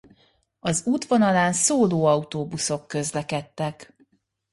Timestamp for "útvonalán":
0.85-1.53